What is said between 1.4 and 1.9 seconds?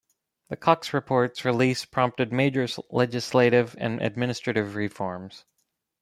release